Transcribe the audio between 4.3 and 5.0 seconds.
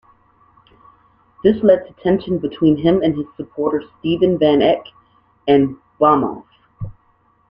van Eyck